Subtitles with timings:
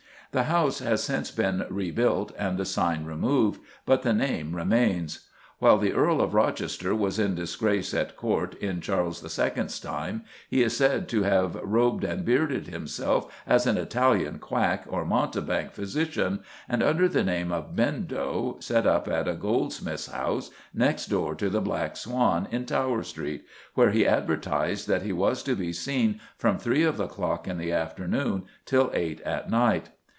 [0.33, 5.27] The house has since been rebuilt and the sign removed, but the name remains.
[5.59, 10.63] While the Earl of Rochester was in disgrace at Court in Charles II.'s time he
[10.63, 16.39] is said to have "robed and bearded himself as an Italian quack or mountebank physician,
[16.69, 21.49] and, under the name of Bendo, set up at a goldsmith's house, next door to
[21.49, 23.43] the Black Swan in Tower Street,"
[23.73, 27.57] where he advertised that he "was to be seen from three of the clock in
[27.57, 29.89] the afternoon till eight at night."